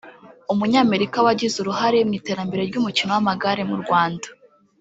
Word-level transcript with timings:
Umunyamerika 0.53 1.17
wagize 1.25 1.55
uruhare 1.59 1.97
mu 2.07 2.13
iterambere 2.19 2.61
ry’umukino 2.69 3.09
w’amagare 3.15 3.61
mu 3.69 3.75
Rwanda 3.81 4.27